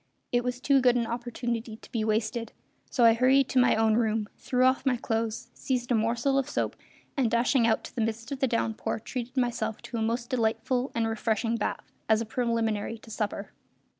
[0.31, 2.53] It was too good an opportunity to be wasted,
[2.89, 6.49] so I hurried to my own room, threw off my clothes, seized a morsel of
[6.49, 6.75] soap,
[7.15, 10.91] and, dashing out to the midst of the downpour, treated myself to a most delightful
[10.95, 13.51] and refreshing bath, as a preliminary to supper.